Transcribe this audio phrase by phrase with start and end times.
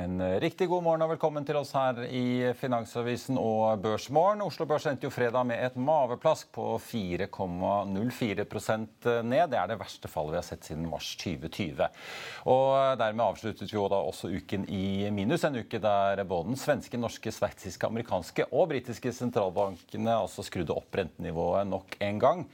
[0.00, 4.40] En riktig god morgen og velkommen til oss her i Finansavisen og Børsmorgen.
[4.40, 7.28] Oslo Børs endte jo fredag med et maveplask på 4,04%
[9.26, 9.50] ned.
[9.52, 11.84] Det er det verste fallet vi har sett siden mars 2020.
[12.48, 15.44] Og dermed avsluttet vi jo da også uken i minus.
[15.44, 20.96] En uke der både den svenske, norske, sveitsiske, amerikanske og britiske sentralbankene altså skrudde opp
[20.96, 22.48] rentenivået nok en gang.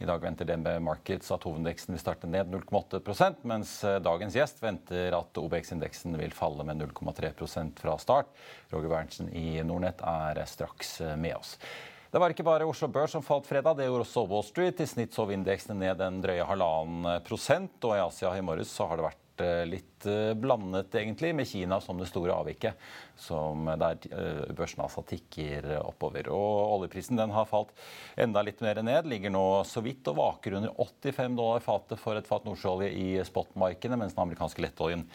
[0.00, 4.62] I dag venter DNB Markets at hovedindeksen vil starte ned 0,8% mens eh, dagens gjest
[4.64, 8.30] venter at OBX-indeksen vil falle med 0,3% fra start.
[8.72, 11.58] Roger Berntsen i Nordnett er straks eh, med oss.
[12.10, 14.80] Det var ikke bare Oslo Børs som falt fredag, det gjorde også Wall Street.
[14.80, 18.88] I snitt sov indeksene ned en drøye halvannen prosent, og i Asia i morges så
[18.88, 22.76] har det vært Eh, litt eh, blandet, egentlig, med Kina som det store avviket,
[23.16, 26.28] som der eh, børsen altså tikker oppover.
[26.34, 27.72] Og oljeprisen den har falt
[28.20, 32.20] enda litt mer ned, ligger nå så vidt og vaker under 85 dollar fatet for
[32.20, 35.06] et fat nordsjøolje i spotmarkedet, mens den amerikanske lettoljen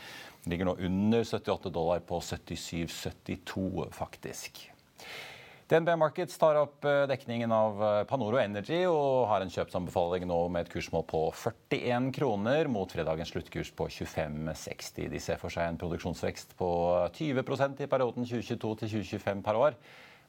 [0.49, 4.65] ligger nå under 78 dollar på 77,72, faktisk.
[5.65, 10.37] DNB Markets tar opp eh, dekningen av eh, Panoro Energy og har en kjøpsanbefaling nå
[10.53, 15.07] med et kursmål på 41 kroner mot fredagens sluttkurs på 25,60.
[15.09, 16.69] De ser for seg en produksjonsvekst på
[17.17, 19.79] 20% i perioden 2022 til 2025 per år.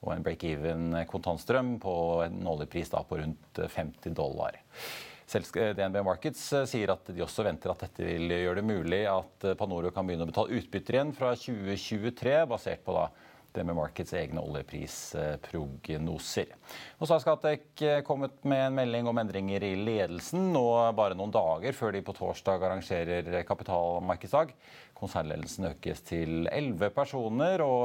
[0.07, 4.57] Og en break-even kontantstrøm på en oljepris på rundt 50 dollar.
[5.29, 9.51] DNB Markets eh, sier at de også venter at dette vil gjøre det mulig at
[9.61, 13.11] Panoro kan begynne å betale utbytter igjen fra 2023, basert på da
[13.65, 16.47] med Markets egne oljeprisprognoser.
[16.99, 21.15] Og så har Skatec eh, kommet med en melding om endringer i ledelsen nå bare
[21.17, 24.49] noen dager før de på torsdag arrangerer kapitalmarkedsdag.
[24.97, 27.85] Konsernledelsen økes til elleve personer, og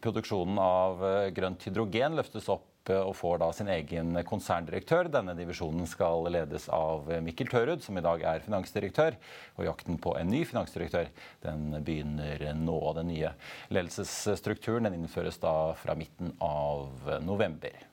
[0.00, 5.10] produksjonen av eh, grønt hydrogen løftes opp og får da sin egen konserndirektør.
[5.12, 9.18] Denne divisjonen skal ledes av Mikkel Tørud, som i dag er finansdirektør.
[9.58, 11.10] Og jakten på en ny finansdirektør
[11.44, 12.80] den begynner nå.
[12.98, 13.34] Den nye
[13.72, 17.86] ledelsesstrukturen den innføres da fra midten av november.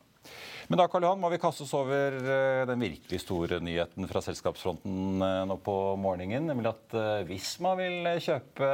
[0.67, 4.19] Men da Karl Johan, må vi kaste oss over eh, den virkelig store nyheten fra
[4.23, 6.50] selskapsfronten eh, nå på morgenen.
[6.50, 8.72] Nemlig at eh, Visma vil kjøpe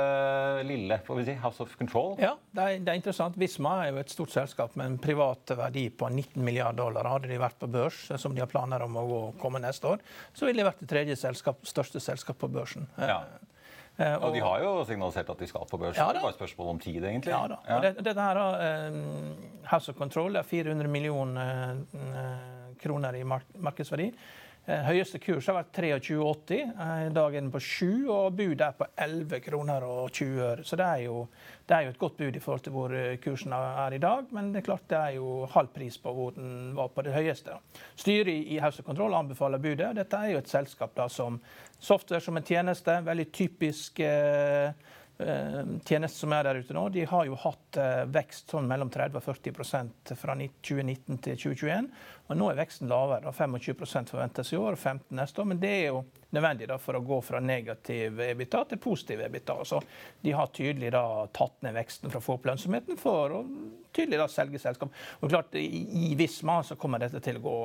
[0.66, 2.16] lille får vi si, House of Control.
[2.22, 3.38] Ja, det er, det er interessant.
[3.38, 7.12] Visma er jo et stort selskap med en privat verdi på 19 milliarder dollar.
[7.14, 10.02] Hadde de vært på børs, som de har planer om å komme neste år,
[10.34, 12.90] så ville de vært det tredje selskap, største selskap på børsen.
[12.98, 13.22] Ja.
[13.98, 15.98] Eh, og, de har jo signalisert at de skal på børs.
[15.98, 17.34] Ja, det er bare spørsmål om tid, egentlig.
[17.34, 17.60] Ja, da.
[17.68, 17.76] Ja.
[17.76, 24.10] Og det, dette her, uh, House of Control er 400 millioner uh, kroner i markedsverdi.
[24.64, 26.70] Uh, høyeste kurs har vært 23,80.
[26.78, 30.64] Uh, dagen på 7, og budet er på 11 kroner og 20 øre.
[30.68, 31.26] Så det er, jo,
[31.68, 34.54] det er, jo, et godt bud i forhold til hvor kursen er i dag, men
[34.54, 37.60] det er klart det er jo halv pris på hvor den var på det høyeste.
[38.00, 39.96] Styret i House Control anbefaler budet.
[40.00, 41.42] Dette er jo et selskap da som
[41.84, 44.72] Software som en tjeneste, veldig typisk eh,
[45.24, 46.88] eh tjeneste som er der ute nå.
[46.94, 51.90] De har jo hatt eh, vekst sånn mellom 30 og 40% fra 2019 til 2021.
[52.28, 53.34] Og nå er veksten lavere.
[53.34, 55.50] 25 forventes i år og 15 neste år.
[55.52, 56.04] Men det er jo
[56.34, 59.58] nødvendig da, for å gå fra negativ EBITDA til positiv EBITDA.
[59.70, 59.82] Så
[60.22, 61.04] de har tydelig da,
[61.36, 63.44] tatt ned veksten for å få opp lønnsomheten for å
[63.94, 64.96] tydelig da, selge selskap.
[65.22, 67.60] Og klart, i Visma så kommer dette til å gå,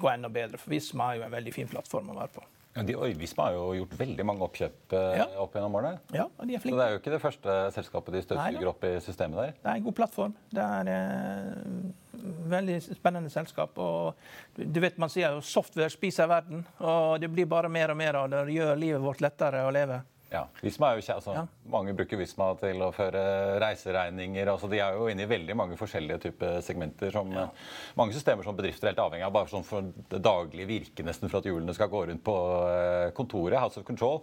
[0.00, 2.46] gå enda bedre, for Visma er jo en veldig fin plattform å være på.
[2.74, 5.24] Ja, de, Visma har jo gjort veldig mange oppkjøp eh, ja.
[5.42, 5.96] opp gjennom årene.
[6.14, 6.76] Ja, de er flinke.
[6.76, 9.56] Så det er jo ikke det første selskapet de støvsuger opp i systemet der?
[9.58, 10.36] Det er en god plattform.
[10.54, 13.74] Det er eh, veldig spennende selskap.
[13.82, 14.14] Og
[14.54, 16.62] du vet man sier jo software spiser verden.
[16.78, 18.44] Og det blir bare mer og mer av det.
[18.46, 19.98] Det gjør livet vårt lettere å leve.
[20.30, 21.46] Ja, Visma er jo, altså, Ja.
[21.70, 24.46] Mange bruker Visma til å føre reiseregninger.
[24.46, 27.10] altså De er jo inne i veldig mange forskjellige typer segmenter.
[27.10, 27.28] som
[27.96, 29.32] Mange systemer som bedrifter er helt avhengig av.
[29.32, 32.36] Bare sånn for det daglige virke nesten for at hjulene skal gå rundt på
[32.70, 33.58] eh, kontoret.
[33.58, 34.22] House of Control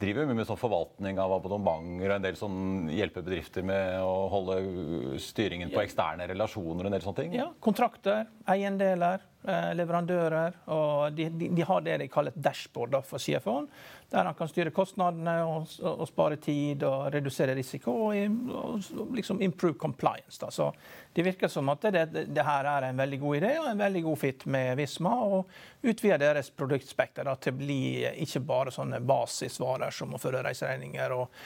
[0.00, 4.28] driver mye med sånn forvaltning av abonnementer og en del sånn hjelper bedrifter med å
[4.32, 7.34] holde styringen på eksterne relasjoner og en del sånne ting.
[7.36, 10.58] Ja, kontrakter, eiendeler, leverandører.
[10.74, 13.68] Og de, de, de har det de kaller et dashboard da, for CFO-en,
[14.10, 18.16] der han kan styre kostnadene og, og, og spare tid og redusere risiko og,
[18.50, 20.40] og, liksom improve compliance.
[20.40, 20.50] Da.
[20.50, 20.70] Så
[21.14, 24.02] det virker som at det, det, her er en veldig god idé og en veldig
[24.08, 25.14] god fit med Visma.
[25.30, 27.80] Og utvide deres produktspekter da, til å bli
[28.26, 31.40] ikke bare sånne basisvarer som å føre reiseregninger og,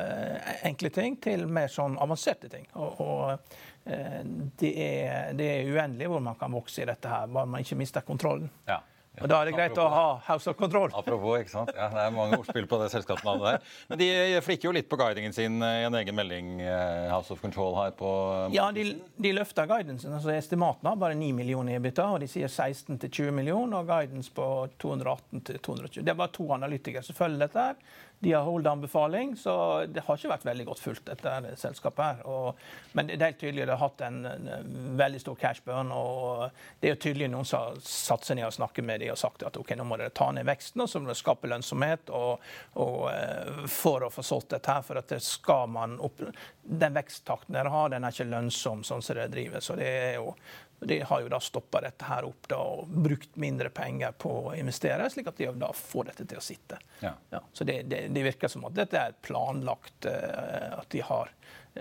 [0.00, 2.66] eh, enkle ting, til mer sånn avanserte ting.
[2.74, 7.46] Og, eh, det, er, det er uendelig hvor man kan vokse i dette her, bare
[7.48, 8.50] man ikke mister kontrollen.
[8.68, 8.80] Ja.
[9.20, 10.92] Og Da er det greit å ha House of Control.
[10.96, 11.72] Apropos, ikke sant?
[11.76, 13.72] Ja, det er mange ordspill på det selskapsnavnet der.
[13.90, 14.06] Men de
[14.46, 17.90] flikker jo litt på guidingen sin i en egen melding eh, House of Control her
[17.98, 18.08] på
[18.54, 18.84] Ja, de,
[19.20, 20.14] de løfter guidansen.
[20.16, 23.90] altså Estimatene har bare 9 millioner EBITDA, og de sier 16 til 20 millioner, og
[23.90, 24.46] guidance på
[24.80, 26.06] 218 til 220.
[26.06, 27.66] Det er bare to analytikere som følger dette.
[27.66, 27.98] her.
[28.22, 32.04] De har holdt anbefaling, så det har ikke vært veldig godt fulgt, dette selskapet.
[32.04, 32.26] her.
[32.28, 32.58] Og,
[32.92, 35.92] men det er helt tydelig at det har hatt en, en veldig stor cash burn.
[35.96, 36.50] og
[36.80, 39.20] Det er jo tydelig noen som har satt seg ned og snakket med dem og
[39.22, 42.12] sagt at ok, nå må dere ta ned veksten, og så må dere skape lønnsomhet
[42.12, 42.44] og,
[42.76, 44.68] og, eh, for å få solgt dette.
[44.68, 46.20] her, For at det skal man opp,
[46.60, 49.64] den veksttakten dere har, den er ikke lønnsom sånn som dere driver.
[49.64, 50.34] så det er jo
[50.80, 54.54] de har jo da stoppa dette her opp da, og brukt mindre penger på å
[54.56, 56.78] investere, slik at de da får dette til å sitte.
[57.04, 57.12] Ja.
[57.52, 61.30] så det, det, det virker som at dette er planlagt, eh, at de har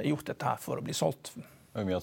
[0.03, 1.31] gjort dette her for å bli solgt.
[1.39, 1.97] I og med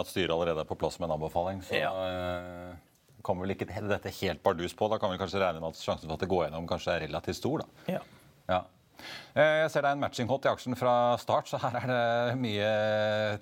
[0.00, 1.92] at, styret allerede er på plass med en anbefaling, så Ja.
[2.08, 2.76] eh,
[3.22, 4.88] kommer vel ikke dette helt bardus på.
[4.90, 7.00] Da kan vi kanskje regne med at sjansen for at det går gjennom kanskje er
[7.06, 7.58] relativt stor.
[7.58, 7.66] da.
[7.94, 8.00] Ja.
[8.48, 8.62] Ja.
[9.34, 12.38] Eh, Jeg ser det er en matching-hot i aksjen fra start, så her er det
[12.40, 12.70] mye,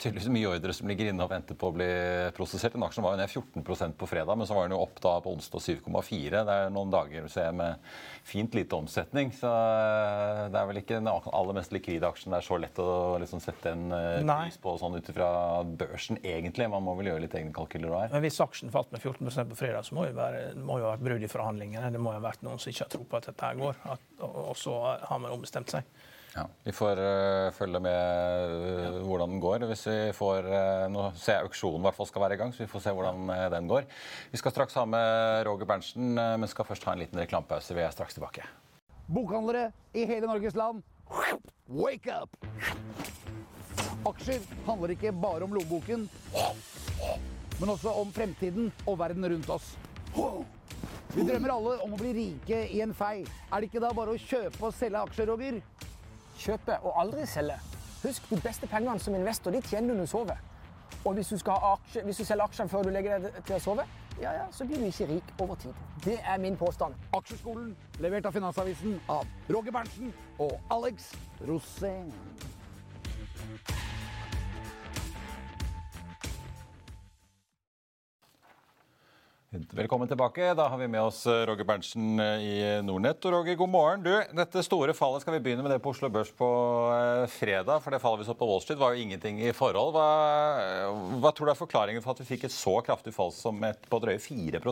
[0.01, 1.89] tydeligvis mye ordre som ligger inne og venter på å bli
[2.37, 2.75] prosessert.
[2.77, 5.17] Den aksjen var jo ned 14 på fredag, men så var den jo opp da
[5.25, 6.45] på onsdag 7,4.
[6.49, 7.89] Det er noen dager ser jeg, med
[8.29, 12.35] fint lite omsetning, så eh, det er vel ikke den aller mest likvide aksjen.
[12.35, 12.91] Det er så lett å
[13.23, 15.31] liksom sette en eh, pris på sånn ut ifra
[15.79, 16.69] børsen, egentlig.
[16.71, 18.05] Man må vel gjøre litt egne kalkyler der.
[18.09, 18.15] her.
[18.17, 20.95] Men hvis aksjen falt med 14 på fredag, så må det, være, må jo ha
[20.97, 21.93] vært brudd i forhandlingene.
[21.95, 23.81] Det må jo ha vært noen som ikke har tro på at dette her går,
[23.95, 24.75] at, og, og så
[25.09, 25.85] har man ombestemt seg.
[26.35, 29.65] Ja, Vi får uh, følge med uh, hvordan den går.
[29.71, 32.53] Hvis vi får, uh, nå ser jeg auksjonen i hvert fall skal være i gang,
[32.53, 33.89] så vi får se hvordan den går.
[34.31, 37.75] Vi skal straks ha med Roger Berntsen, men skal først ha en liten reklamepause.
[37.75, 38.45] Vi er straks tilbake.
[39.09, 40.83] Bokhandlere i hele Norges land,
[41.67, 42.37] wake up!
[44.07, 46.05] Aksjer handler ikke bare om lommeboken,
[47.59, 49.73] men også om fremtiden og verden rundt oss.
[51.15, 53.23] Vi drømmer alle om å bli rike i en fei.
[53.25, 55.61] Er det ikke da bare å kjøpe og selge aksjer, Roger?
[56.39, 57.57] Kjøpe og aldri selge.
[58.03, 60.43] Husk, de beste pengene som investor de tjener du når du sover.
[61.07, 63.89] Og hvis du, aksje, hvis du selger aksjene før du legger deg til å sove,
[64.21, 65.81] ja, ja, så blir du ikke rik over tid.
[66.05, 66.95] Det er min påstand.
[67.17, 67.73] Aksjeskolen,
[68.03, 70.13] levert av Finansavisen av Roger Berntsen
[70.43, 71.13] og Alex
[71.49, 72.13] Rosén.
[79.59, 80.55] Velkommen tilbake.
[80.55, 83.25] Da har vi med oss eh, Roger Berntsen eh, i Nordnett.
[83.27, 84.05] Og Roger, god morgen.
[84.05, 86.49] Du, dette store fallet skal vi begynne med det på Oslo Børs på
[86.95, 87.83] eh, fredag.
[87.83, 89.97] For det fallet vi så på Wall Street var jo ingenting i forhold.
[89.97, 90.09] Hva,
[91.19, 93.91] hva tror du er forklaringen for at vi fikk et så kraftig fall som et
[93.91, 94.63] på drøye 4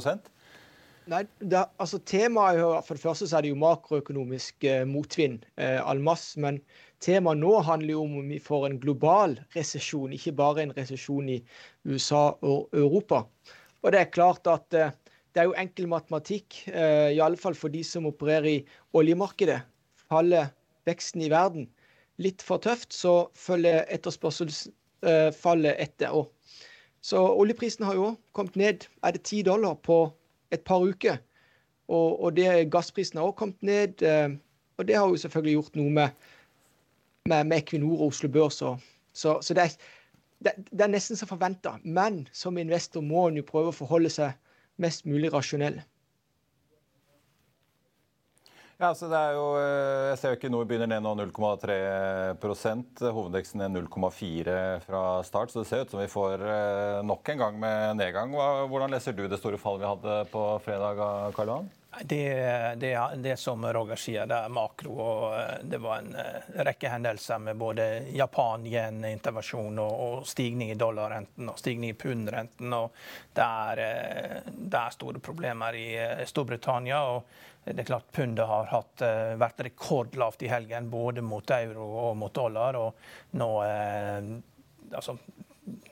[1.07, 5.83] Nei, det, altså Temaet For det første så er det jo makroøkonomisk eh, motvind eh,
[6.03, 6.39] masse.
[6.43, 6.59] Men
[7.03, 11.31] temaet nå handler jo om om vi får en global resesjon, ikke bare en resesjon
[11.31, 11.39] i
[11.87, 13.25] USA og Europa.
[13.85, 14.91] Og det er klart at eh,
[15.35, 18.65] det er jo enkel matematikk, eh, i alle fall for de som opererer i
[18.97, 19.61] oljemarkedet.
[20.09, 20.49] Faller
[20.89, 21.67] veksten i verden
[22.23, 26.31] litt for tøft, så følger etterspørselsfallet etter òg.
[27.05, 28.87] Så oljeprisen har jo kommet ned.
[29.05, 29.99] Er det ti dollar på
[30.51, 31.19] et par uker?
[31.87, 34.03] Og, og det, gassprisen har òg kommet ned.
[34.03, 34.33] eh,
[34.79, 36.09] Og det har jo selvfølgelig gjort noe med,
[37.29, 38.63] med, med Equinor og Oslo Børs.
[38.63, 38.81] og-
[39.17, 39.77] Så, så det, er,
[40.45, 41.77] det, det er nesten som forventa.
[41.83, 44.37] Men som investor må en jo prøve å forholde seg
[44.83, 45.81] mest mulig rasjonell.
[48.77, 53.09] Ja, så det er jo, eh, Jeg ser jo ikke Nord begynner ned nå 0,3
[53.09, 55.53] Hovedveksten er 0,4 fra start.
[55.53, 58.37] Så det ser ut som vi får eh, nok en gang med nedgang.
[58.37, 61.01] Hvordan leser du det store fallet vi hadde på fredag?
[61.39, 61.73] Karl Johan?
[62.03, 62.35] Det,
[62.77, 64.93] det, det som Roger sier, det er makro.
[65.01, 67.87] og eh, Det var en uh, rekke hendelser med både
[68.17, 72.73] Japan-yen-intervensjon og, og, stigning i dollarrenten og stigning i pundrenten.
[72.77, 72.93] og
[73.37, 75.89] det er, uh, det er, store problemer i
[76.29, 77.01] Storbritannia.
[77.15, 77.25] og
[77.65, 79.03] det er klart Pundet har hatt,
[79.41, 82.77] vært rekordlavt i helgen, både mot euro og mot dollar.
[82.79, 83.51] og nå
[84.95, 85.17] altså,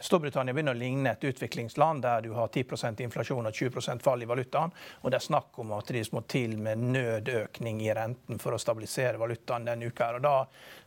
[0.01, 4.29] Storbritannia begynner å ligne et utviklingsland der du har 10% inflasjon og 20% fall i
[4.29, 4.71] valutaen.
[5.03, 8.61] Og det er snakk om at de må til med nødøkning i renten for å
[8.61, 10.13] stabilisere valutaen denne uka.
[10.15, 10.35] Og da,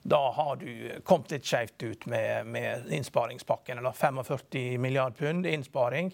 [0.07, 0.69] da har du
[1.07, 3.81] kommet litt skjevt ut med, med innsparingspakken.
[3.81, 6.13] Eller 45 milliard pund innsparing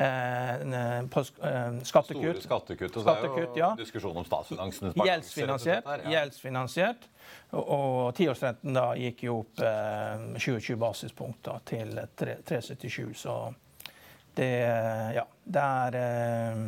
[0.00, 2.40] eh, på eh, skattekutt.
[2.40, 2.96] Store skattekutt.
[2.96, 3.74] Og så er jo ja.
[3.80, 4.94] diskusjon om statsfinansene.
[4.96, 5.92] Gjeldsfinansiert.
[6.06, 6.14] Ja.
[6.16, 7.10] Gjeldsfinansiert.
[7.54, 13.12] Og, tiårsrenten da gikk jo opp eh, 27 basispunkter til 3,77.
[13.14, 13.36] Så
[14.34, 14.50] det
[15.14, 15.26] Ja.
[15.44, 16.60] Det er, eh,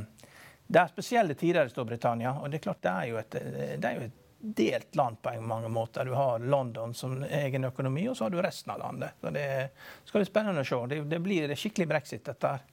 [0.67, 2.35] det er spesielle tider i Storbritannia.
[2.43, 3.37] Og det er klart det er jo et,
[3.81, 6.05] det er jo et delt land på mange måter.
[6.05, 9.17] Du har London som egen økonomi, og så har du resten av landet.
[9.21, 9.71] Så Det
[10.05, 10.83] skal bli spennende å se.
[10.93, 12.67] Det, det blir skikkelig brexit, dette her.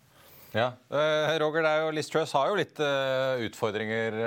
[0.53, 2.77] Ja, uh, Roger, det er jo, Liz Truss har jo litt
[3.47, 4.19] utfordringer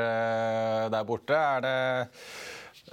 [0.91, 1.37] der borte.
[1.37, 1.77] Er det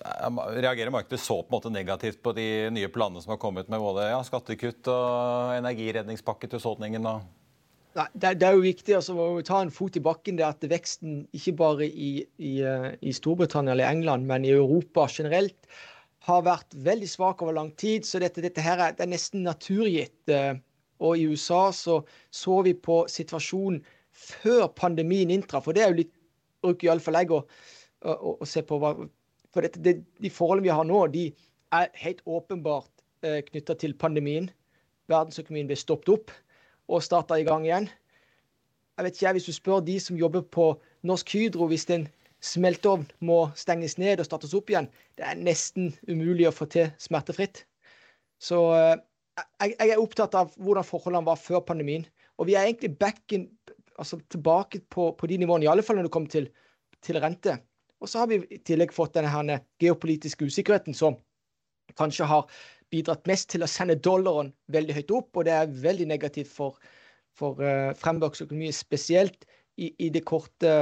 [0.02, 3.82] Reagerer markedet så på en måte negativt på de nye planene som har kommet med
[3.84, 7.06] både ja, skattekutt og energiredningspakke til husholdningen?
[7.94, 10.40] Nei, det, er jo viktig altså, å ta en fot i bakken.
[10.40, 15.70] det at Veksten ikke bare i, i, i, Storbritannia eller England, men i Europa generelt
[16.26, 18.08] har vært veldig svak over lang tid.
[18.08, 20.18] Så dette, dette her er, det er nesten naturgitt.
[20.32, 20.56] Eh,
[21.04, 22.02] og i USA så
[22.34, 23.84] så vi på situasjonen
[24.14, 25.68] før pandemien inntraff.
[25.68, 26.14] Og det er jo litt
[26.64, 27.44] bruker iallfall jeg å,
[28.08, 28.96] å, å se på hva
[29.54, 31.28] for dette, det, de forholdene vi har nå, de
[31.74, 32.90] er helt åpenbart
[33.26, 34.50] eh, knytta til pandemien.
[35.12, 36.34] Verdensøkonomien ble stoppet opp
[36.92, 37.90] og starta i gang igjen.
[38.98, 42.08] Jeg vet ikke, Hvis du spør de som jobber på Norsk Hydro, hvis en
[42.44, 46.92] smelteovn må stenges ned og startes opp igjen, det er nesten umulig å få til
[47.02, 47.64] smertefritt.
[48.42, 48.98] Så eh,
[49.62, 52.06] jeg, jeg er opptatt av hvordan forholdene var før pandemien.
[52.38, 53.48] Og vi er egentlig back in,
[53.98, 56.50] altså tilbake på, på de nivåene, i alle fall når det kommer til,
[57.06, 57.58] til rente.
[58.04, 61.16] Og så har vi i tillegg fått denne geopolitiske usikkerheten som
[62.00, 62.50] kanskje har
[62.94, 66.78] bidratt mest til å sende dollaren veldig høyt opp, og det er veldig negativt for,
[67.38, 70.74] for uh, fremvekstøkonomi, spesielt i, i, det korte,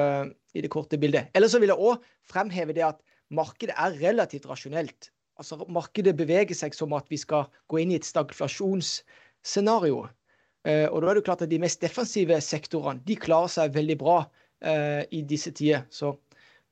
[0.51, 1.30] i, det korte, bildet.
[1.38, 3.00] Eller så vil jeg òg fremheve det at
[3.32, 5.12] markedet er relativt rasjonelt.
[5.40, 10.04] Altså Markedet beveger seg som at vi skal gå inn i et stagflasjonsscenario.
[10.68, 13.98] Uh, og da er det klart at de mest defensive sektorene de klarer seg veldig
[14.01, 15.88] bra uh, i disse tider.
[15.94, 16.18] Så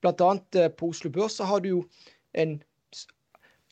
[0.01, 0.31] Bl.a.
[0.55, 1.83] Eh, på Oslo Børs så har du jo
[2.33, 2.59] en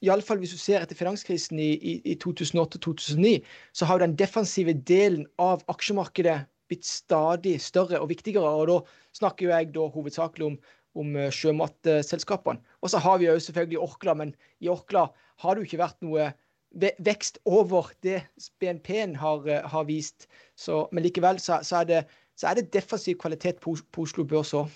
[0.05, 3.39] Iallfall hvis du ser etter finanskrisen i, i, i 2008-2009,
[3.73, 8.45] så har jo den defensive delen av aksjemarkedet blitt stadig større og viktigere.
[8.45, 8.77] Og da
[9.17, 10.57] snakker jo jeg da hovedsakelig om,
[11.01, 12.61] om eh, sjømatselskapene.
[12.81, 15.07] Og så har vi jo selvfølgelig Orkla, men i Orkla
[15.41, 16.31] har det jo ikke vært noe
[16.77, 18.21] vekst over det
[18.61, 20.27] BNP-en har, eh, har, vist.
[20.55, 22.03] Så, men likevel så, så, er det,
[22.35, 24.69] så, er det, defensiv kvalitet på, på Oslo Børs òg.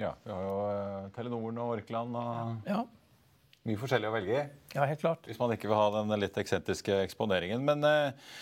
[0.00, 2.80] Ja, vi har jo Telenoren og Orkland og ja.
[3.68, 4.44] mye forskjellig å velge i.
[4.74, 5.26] Ja, helt klart.
[5.28, 7.64] Hvis man ikke vil ha den litt eksentriske eksponeringen.
[7.66, 8.32] Men uh,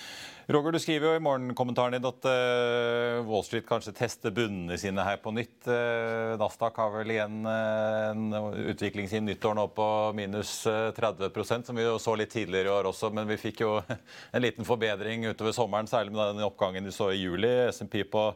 [0.50, 5.04] Roger, du skriver jo i morgenkommentaren din at uh, Wall Street kanskje tester bunnene sine
[5.06, 5.60] her på nytt.
[5.62, 8.34] Uh, Nasdaq har vel igjen uh, en
[8.72, 9.86] utvikling siden nyttår nå på
[10.18, 13.12] minus 30% som vi jo så litt tidligere i år også.
[13.14, 13.76] Men vi fikk jo
[14.34, 17.52] en liten forbedring utover sommeren, særlig med den oppgangen vi så i juli.
[17.70, 18.26] SMP på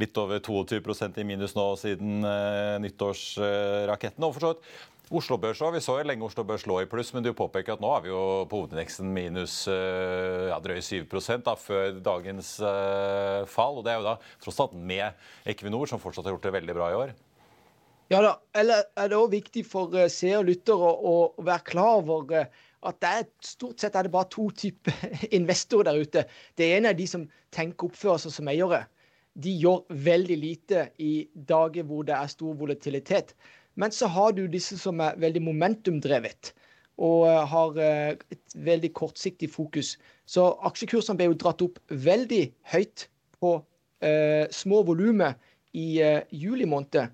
[0.00, 2.24] litt over 22% i minus nå siden
[2.86, 4.24] nyttårsraketten.
[4.24, 4.48] Og for
[5.10, 5.74] Oslo Børs òg.
[5.74, 8.04] Vi så jo lenge Oslo Børs lå i pluss, men du påpeker at nå er
[8.04, 11.02] vi jo på hovedindeksen minus eh, ja, drøye 7
[11.42, 13.80] da, før dagens uh, fall.
[13.80, 14.14] Og det er jo da
[14.44, 15.10] tross alt med
[15.50, 17.12] Equinor, som fortsatt har gjort det veldig bra i år.
[18.14, 18.36] Ja da.
[18.54, 23.02] Eller er det òg viktig for uh, seere og lyttere å, være klar over at
[23.02, 24.94] det er stort sett er det bare to typer
[25.42, 26.28] investorer der ute.
[26.54, 28.84] Det ene er de som tenker å oppføre seg som eiere.
[29.34, 33.34] De gjør veldig lite i dager hvor det er stor volatilitet.
[33.80, 36.52] Men så har du disse som er veldig momentumdrevet
[37.00, 39.94] og eh, har eh, et veldig kortsiktig fokus.
[40.28, 42.42] Så aksjekursene ble jo dratt opp veldig
[42.74, 43.06] høyt
[43.40, 43.54] på
[44.04, 45.38] eh, små volumer
[45.72, 47.10] i eh, juli måned.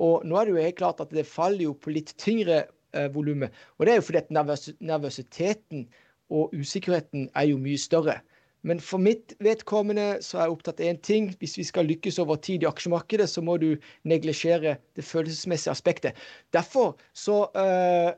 [0.00, 2.64] Og nå er det jo helt klart at det faller jo på litt tyngre
[2.96, 3.52] eh, volumer.
[3.78, 5.86] Og det er jo fordi at nervøs nervøsiteten
[6.30, 8.20] og usikkerheten er jo mye større.
[8.62, 11.30] Men for mitt vedkommende så er jeg opptatt av én ting.
[11.40, 13.72] Hvis vi skal lykkes over tid i aksjemarkedet, så må du
[14.04, 16.18] neglisjere det følelsesmessige aspektet.
[16.52, 18.12] Derfor så, uh,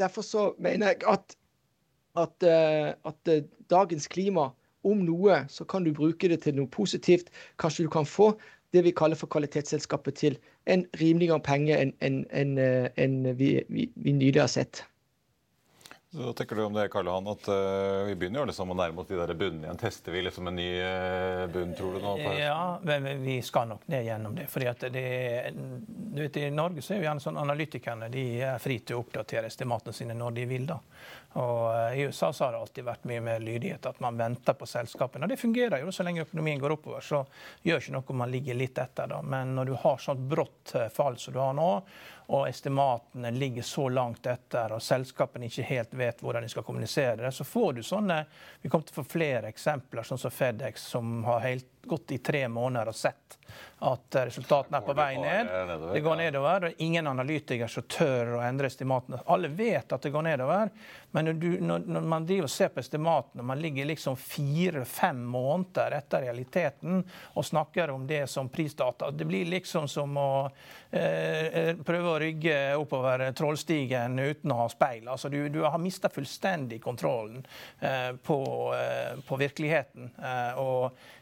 [0.00, 1.36] derfor så mener jeg at,
[2.16, 4.50] at, uh, at uh, dagens klima
[4.84, 7.28] om noe, så kan du bruke det til noe positivt.
[7.60, 8.32] Kanskje du kan få
[8.72, 12.56] det vi kaller for kvalitetsselskapet til en rimeligere penge enn en, en,
[12.96, 14.84] en vi, vi, vi nylig har sett.
[16.14, 19.00] Så tenker du om det, Karl Johan, at uh, Vi begynner jo liksom å nærme
[19.00, 19.78] oss de der bunnene igjen.
[19.80, 22.02] Tester vi liksom en ny uh, bunn, tror du?
[22.04, 22.34] nå?
[22.36, 24.44] Ja, men vi skal nok ned gjennom det.
[24.52, 25.06] fordi at det,
[25.56, 29.06] du vet, I Norge så er jo gjerne sånn analytikerne de er fri til å
[29.06, 30.68] oppdatere estimatene sine når de vil.
[30.68, 30.76] da.
[31.38, 34.56] Og uh, I USA så har det alltid vært mye mer lydighet, at man venter
[34.58, 35.24] på selskapene.
[35.24, 35.92] Og det fungerer jo.
[35.92, 37.22] Så lenge økonomien går oppover, så
[37.62, 39.08] gjør ikke noe om man ligger litt etter.
[39.08, 39.22] da.
[39.22, 41.70] Men når du har sånt brått fall som du har nå,
[42.32, 47.18] og estimatene ligger så langt etter, og selskapene ikke helt vet hvordan de skal kommunisere
[47.24, 48.22] det, så får du sånne
[48.62, 52.18] Vi kommer til å få flere eksempler, sånn som FedEx, som har helt gått i
[52.18, 53.38] tre måneder og sett
[53.82, 55.48] at resultatene er på vei ned.
[55.92, 56.66] Det går nedover.
[56.68, 59.18] og Ingen analytikere som tør å endre estimatene.
[59.26, 60.70] Alle vet at det går nedover,
[61.12, 65.18] men når, du, når, når man driver og ser på estimatene, man ligger liksom fire-fem
[65.34, 67.02] måneder etter realiteten
[67.34, 70.30] og snakker om det som prisdata Det blir liksom som å
[70.90, 75.08] eh, prøve å rygge oppover trollstigen uten å ha speil.
[75.08, 77.42] Altså, du, du har mista fullstendig kontrollen
[77.80, 78.38] eh, på,
[78.78, 80.14] eh, på, virkeligheten.
[80.22, 81.02] Eh, og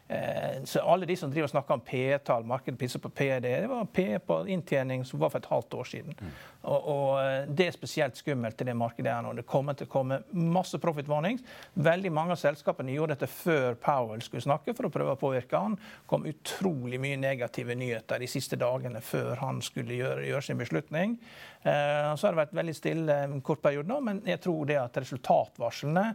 [0.65, 3.85] så alle de som driver og snakker om P-tall, markedet pisser på P, det var
[3.93, 6.17] P på inntjening som var for et halvt år siden.
[6.19, 6.33] Mm.
[6.61, 9.33] Og, og, eh, Det er spesielt skummelt i det markedet her nå.
[9.37, 11.43] Det kommer til å komme masse profit warnings.
[11.73, 15.57] Veldig mange av selskapene gjorde dette før Powell skulle snakke for å prøve å påvirke
[15.57, 15.77] han.
[16.05, 21.17] Kom utrolig mye negative nyheter de siste dagene før han skulle gjøre, gjøre sin beslutning.
[21.63, 24.79] Eh, så har det vært veldig stille en kort periode nå, men jeg tror det
[24.81, 26.05] at resultatvarslene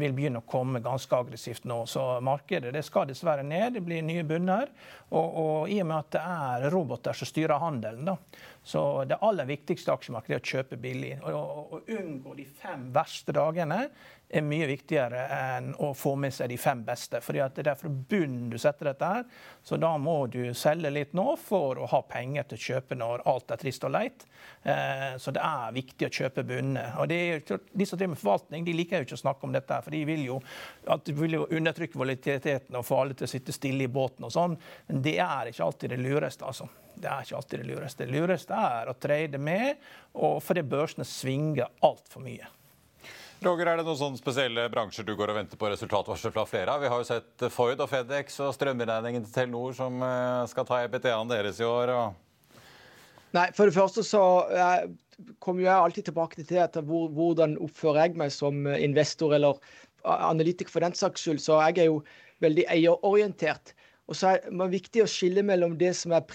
[0.00, 1.82] vil begynne å komme ganske aggressivt nå.
[1.90, 3.76] Så markedet det skal dessverre ned.
[3.76, 4.72] Det blir nye bunner.
[5.12, 8.16] Og, og i og med at det er roboter som styrer handelen, da,
[8.64, 11.18] så det aller viktigste aksjemarkedet er å kjøpe billig.
[11.20, 13.82] Å unngå de fem verste dagene
[14.34, 17.20] er mye viktigere enn å få med seg de fem beste.
[17.20, 19.24] fordi det er fra bunnen du setter dette her.
[19.62, 23.26] Så da må du selge litt nå for å ha penger til å kjøpe når
[23.28, 24.24] alt er trist og leit.
[24.62, 26.86] Eh, så det er viktig å kjøpe bunnene.
[27.02, 29.92] Og de som driver med forvaltning, de liker jo ikke å snakke om dette, for
[29.92, 30.38] de vil jo,
[30.88, 34.24] at de vil jo undertrykke volatiliteten og få alle til å sitte stille i båten
[34.24, 34.56] og sånn.
[34.88, 36.70] Men det er ikke alltid det lureste, altså.
[36.94, 38.04] Det er ikke alltid det lureste.
[38.06, 39.80] Det lureste er å trade med,
[40.14, 42.50] og fordi børsene svinger altfor mye.
[43.44, 46.72] Roger, Er det noen sånne spesielle bransjer du går og venter på resultatvarsel fra flere
[46.72, 46.80] av?
[46.80, 50.80] Vi har jo sett Ford og Fedex og strømregningen til Telenor som eh, skal ta
[50.86, 51.92] EBTA-en deres i år.
[51.92, 52.54] Og...
[53.36, 54.22] Nei, For det første så
[55.44, 59.60] kommer jeg alltid tilbake til at hvor, hvordan oppfører jeg meg som investor eller
[60.04, 61.42] analytiker for den saks skyld.
[61.42, 62.00] Så jeg er jo
[62.44, 63.74] veldig eierorientert.
[64.08, 66.26] Og så er det viktig å skille mellom det som er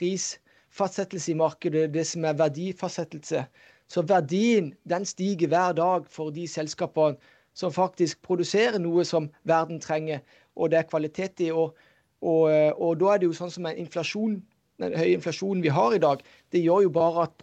[0.70, 3.46] prisfastsettelse i markedet, det som er verdifastsettelse.
[3.88, 7.18] Så verdien den stiger hver dag for de selskapene
[7.54, 10.20] som faktisk produserer noe som verden trenger,
[10.56, 11.52] og det er kvalitet i.
[11.52, 11.76] Og,
[12.22, 14.42] og, og da er det jo sånn som inflasjon,
[14.80, 17.34] den høye inflasjonen vi har i dag, det gjør jo bare at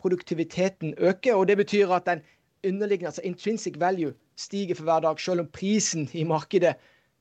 [0.00, 1.34] produktiviteten øker.
[1.34, 2.24] Og det betyr at den
[2.64, 6.74] underliggende, altså intrinsic value, stiger for hver dag, selv om prisen i markedet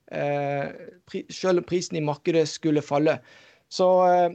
[0.09, 0.71] eh,
[1.05, 3.19] pri, selv om prisen i markedet skulle falle.
[3.69, 4.31] Så eh,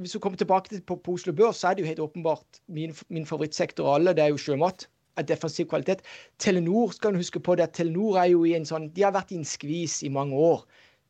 [0.00, 2.60] hvis du kommer tilbake til på, på Oslo Børs, så er det jo helt åpenbart
[2.66, 4.88] min, min favorittsektor av alle, det er jo sjømat.
[5.14, 6.00] av defensiv kvalitet.
[6.42, 9.30] Telenor skal du huske på det, Telenor er jo i en sånn, de har vært
[9.30, 10.64] i en skvis i mange år.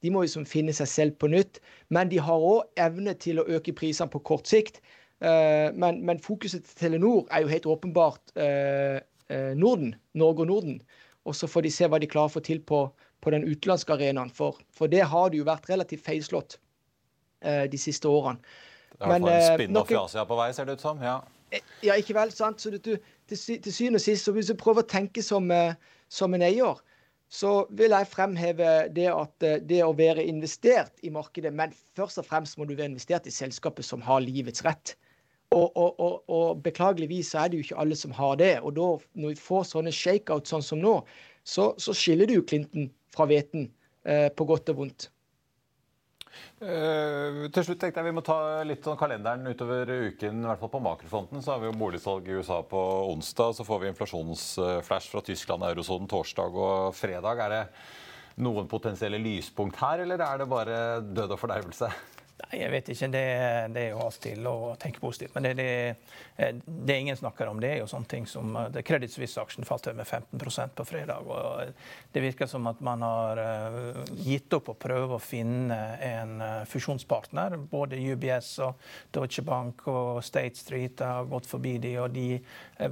[0.04, 1.62] De må jo som finne seg selv på nytt.
[1.88, 4.82] Men de har òg evne til å øke prisene på kort sikt.
[5.24, 9.00] Uh, men, men, fokuset til Telenor er jo helt åpenbart uh,
[9.32, 9.94] uh, Norden.
[10.12, 10.76] Norge og Norden.
[11.24, 12.84] Og så får de se hva de klarer å få til på,
[13.24, 14.34] på den utenlandske arenaen.
[14.36, 16.63] For, for det har det jo vært relativt feilslått Eh,
[17.44, 18.40] de siste årene.
[18.94, 20.84] Det er i hvert fall en eh, spin-off i Asia på vei, ser det ut
[20.84, 21.00] som.
[21.02, 21.18] Ja,
[21.50, 22.32] eh, ja ikke vel.
[22.32, 22.62] sant?
[22.62, 25.50] Så du, til, til syvende og sist, så hvis du prøver å tenke som,
[26.08, 26.82] som, en eier,
[27.32, 32.28] så vil jeg fremheve det at det å være investert i markedet, men først og
[32.28, 34.94] fremst må du være investert i selskapet som har livets rett.
[35.54, 38.54] Og, og, og, og beklageligvis så er det jo ikke alle som har det.
[38.62, 40.98] Og da, når vi får sånne shakeout sånn som nå,
[41.46, 43.68] så, så skiller du jo Clinton fra hveten
[44.08, 45.08] eh, på godt og vondt.
[46.62, 50.40] Uh, til slutt tenkte jeg Vi må ta litt sånn kalenderen utover uken.
[50.40, 53.58] i hvert fall På makrofronten så har vi jo boligsalg i USA på onsdag.
[53.58, 57.44] Så får vi inflasjonsflash fra Tyskland og eurosonen torsdag og fredag.
[57.44, 57.62] Er det
[58.44, 61.90] noen potensielle lyspunkt her, eller er det bare død og fordervelse?
[62.34, 63.08] Nei, jeg vet ikke.
[63.14, 63.26] Det,
[63.74, 65.36] det er jo alltid lov å tenke positivt.
[65.36, 65.66] Men det, det,
[66.34, 69.86] eh, det, ingen snakker om, det er jo sånne ting som eh, Credit Suisse-aksjen falt
[69.94, 71.28] med 15% på fredag.
[71.30, 71.70] og
[72.10, 76.48] Det virker som at man har uh, gitt opp å prøve å finne en uh,
[76.66, 77.54] fusjonspartner.
[77.70, 78.82] Både UBS og
[79.14, 82.40] Deutsche Bank og State Street har gått forbi de, og de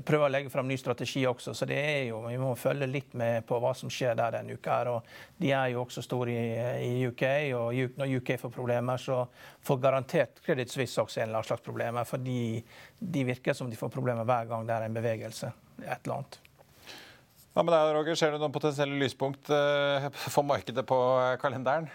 [0.07, 1.57] prøver å legge fram ny strategi også.
[1.59, 4.55] Så det er jo, vi må følge litt med på hva som skjer der denne
[4.55, 4.79] uka.
[4.79, 6.47] her, og De er jo også store i,
[6.87, 7.27] i UK,
[7.59, 9.25] og når UK får problemer, så
[9.63, 12.09] får garantert Credit Suisse også en eller annen slags problemer.
[12.09, 12.63] Fordi
[12.99, 15.53] de virker som de får problemer hver gang det er en bevegelse.
[15.83, 16.41] Et eller annet.
[17.53, 18.17] Hva med deg, Roger?
[18.17, 20.99] Ser du noen potensielle lyspunkt eh, for markedet på
[21.43, 21.91] kalenderen?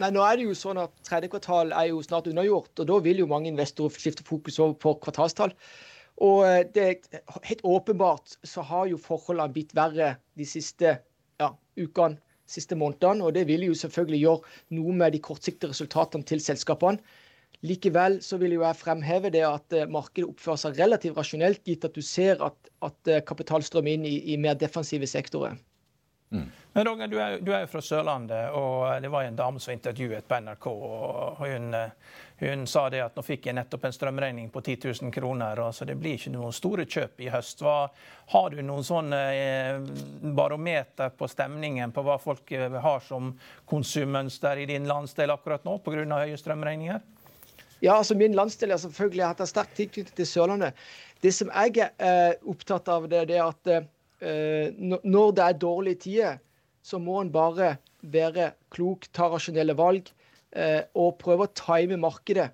[0.00, 2.96] Nei, nå er det jo sånn at Tredje kvartal er jo snart unnagjort, og da
[3.04, 5.52] vil jo mange investorer skifte fokus over på kvartalstall.
[6.24, 6.88] Og eh, det
[7.50, 10.96] helt åpenbart så har jo forholdene blitt verre de siste
[11.40, 13.24] ja, ukene, siste månedene.
[13.24, 17.02] Og det vil jo selvfølgelig gjøre noe med de kortsiktige resultatene til selskapene.
[17.64, 21.86] Likevel så vil jo jeg fremheve det at eh, markedet oppfører seg relativt rasjonelt, gitt
[21.86, 25.56] at du ser at, at eh, kapital strømmer inn i, i, mer defensive sektorer.
[26.30, 26.50] Mm.
[26.72, 30.38] Men Roger, du er, jo fra Sørlandet, og det var en dame som intervjuet på
[30.40, 30.66] NRK.
[30.66, 31.76] og hun,
[32.40, 35.86] hun, sa det at nå fikk jeg nettopp en strømregning på 10 000 kroner, så
[35.86, 37.62] det blir ikke noen store kjøp i høst.
[37.62, 37.76] Hva,
[38.34, 39.78] har du noen sånn eh,
[40.34, 42.50] barometer på stemningen på hva folk
[42.82, 43.30] har som
[43.70, 46.02] konsummønster i din landsdel akkurat nå pga.
[46.24, 47.02] høye strømregninger?
[47.84, 50.86] Ja, altså Min landsdel er selvfølgelig hatt en sterk tilknytning til Sørlandet.
[51.22, 53.86] Det som jeg er eh, opptatt av, det, det er at eh,
[54.20, 56.36] når det er dårlige tider,
[56.84, 60.10] så må en bare være klok, ta rasjonelle valg
[60.56, 62.50] eh, og prøve å time markedet.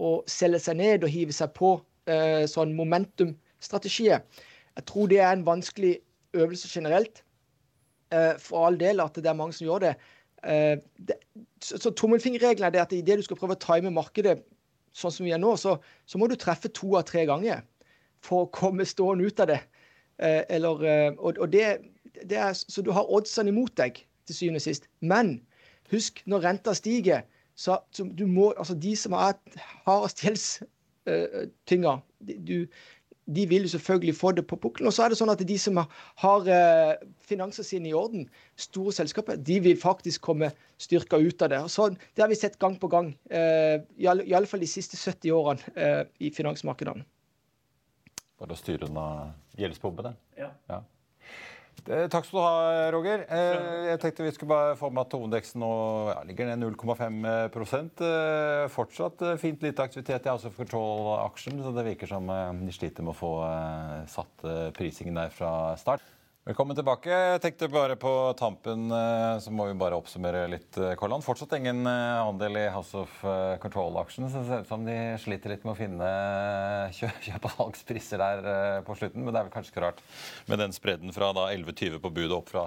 [0.00, 1.74] Og selge seg ned og hive seg på
[2.08, 4.22] eh, sånn momentumstrategier.
[4.76, 5.98] Jeg tror det er en vanskelig
[6.36, 7.22] øvelse generelt.
[8.12, 9.94] Eh, for all del at det er mange som gjør det.
[10.44, 10.76] Eh,
[11.62, 14.40] så, tommelfingerregelen er at idet du skal prøve å time markedet
[14.96, 15.76] sånn som vi er nå, så,
[16.08, 17.60] så, må du treffe to av tre ganger
[18.24, 19.60] for å komme stående ut av det.
[20.20, 21.78] Eh, eller, eh, og, og det,
[22.22, 24.88] det, er, så du har oddsene imot deg til syvende og sist.
[25.00, 25.38] Men
[25.92, 27.24] husk, når renta stiger,
[27.56, 29.38] så, så du må, altså de som har
[29.86, 32.86] hardest gjeldstynga, uh,
[33.30, 34.88] de vil jo selvfølgelig få det på pukkelen.
[34.90, 36.48] Og så er det sånn at de som har
[37.28, 38.24] finansene sine i orden,
[38.58, 40.48] store selskaper, de vil faktisk komme
[40.82, 41.60] styrka ut av det.
[41.62, 44.98] Og så, det har vi sett gang på gang, eh, i, alle, fall de siste
[44.98, 47.06] 70 årene i finansmarkedene.
[48.40, 49.04] Bare å styre unna
[49.60, 50.14] gjeldsbombene?
[50.38, 50.48] Ja.
[50.70, 50.80] ja.
[51.88, 53.24] Eh, takk skal du ha, Roger.
[53.32, 55.72] Eh, jeg tenkte vi skulle bare få med at hovedindeksen nå
[56.10, 57.20] ja, ligger ned 0,5
[58.04, 63.06] eh, Fortsatt fint lite aktivitet i House of Control-aksjen, så det virker som de sliter
[63.06, 63.32] med å få
[64.10, 66.04] satt prisingen der fra start.
[66.48, 67.10] Velkommen tilbake.
[67.12, 68.86] Jeg tenkte bare På tampen
[69.44, 70.78] så må vi bare oppsummere litt.
[70.96, 71.20] Kolland.
[71.20, 73.18] Fortsatt ingen andel i House of
[73.60, 74.24] Control-aksjen.
[74.32, 76.08] Så det ser ut som de sliter litt med å finne
[76.96, 79.20] kjøp- og salgspriser der på slutten.
[79.20, 80.00] Men det er vel kanskje ikke rart
[80.48, 82.64] med den spredden fra 11,20 på budet opp fra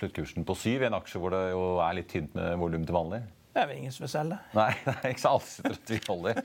[0.00, 2.96] sluttkursen på 7 i en aksje hvor det jo er litt tynt med volum til
[2.96, 3.20] vanlig.
[3.52, 4.40] Det er vel ingen som vil selge.
[4.56, 6.40] Nei, det er ikke så alle sitter og tviholder.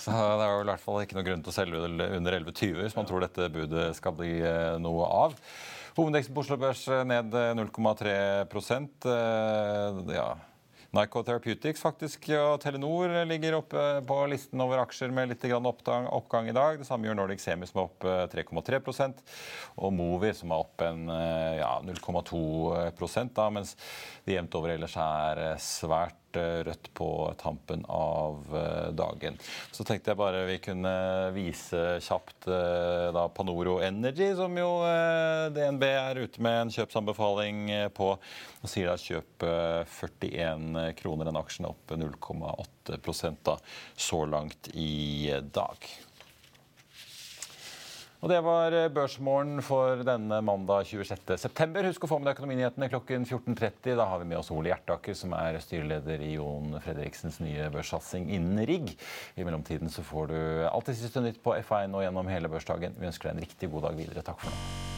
[0.00, 1.84] Så det er jo i hvert fall ikke noen grunn til å selge
[2.16, 4.38] under 11,20 hvis man tror dette budet skal bli
[4.80, 5.36] noe av.
[5.98, 8.10] Hovedindeksen på Oslo Børs eh, ned 0,3
[9.10, 10.28] eh, ja.
[10.94, 16.54] Nyco Therapeutics faktisk og Telenor ligger oppe på listen over aksjer med litt oppgang i
[16.54, 16.78] dag.
[16.78, 19.20] Det samme gjør Nordic Semi, som er opp 3,3%
[19.74, 21.10] og Movi, som er opp en
[21.58, 23.74] ja, 0,2 mens
[24.24, 29.38] det jevnt over ellers er svært rødt på tampen av eh, dagen.
[29.72, 30.94] Så tenkte jeg bare vi kunne
[31.36, 37.64] vise kjapt eh, da Panoro Energy, som jo eh, DNB er ute med en kjøpsanbefaling
[37.96, 38.10] på.
[38.58, 39.46] Og sier da kjøp
[39.88, 42.98] 41 kroner en aksjen, opp 0,8
[43.44, 43.58] da
[43.96, 45.90] så langt i dag.
[48.18, 51.84] Og Det var børsmålen Børsmorgen for denne mandag 26.9.
[51.86, 53.94] Husk å få med deg Økonominyhetene klokken 14.30.
[53.94, 58.26] Da har vi med oss Ole Hjertaker, som er styreleder i Jon Fredriksens nye børssatsing
[58.34, 58.90] innen rigg.
[59.38, 62.98] I mellomtiden så får du alltid siste nytt på F1 og gjennom hele børsdagen.
[62.98, 64.26] Vi ønsker deg en riktig god dag videre.
[64.26, 64.97] Takk for nå.